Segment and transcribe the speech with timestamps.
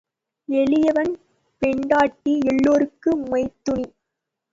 [0.49, 1.11] எளியவன்
[1.61, 3.85] பெண்டாட்டி எல்லோருக்கும் மைத்துனி.